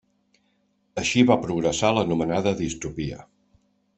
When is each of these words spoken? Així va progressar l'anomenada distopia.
Així 1.01 1.23
va 1.31 1.37
progressar 1.43 1.93
l'anomenada 1.97 2.57
distopia. 2.63 3.21